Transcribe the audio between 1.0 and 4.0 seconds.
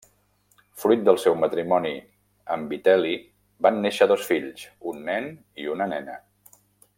del seu matrimoni amb Vitel·li van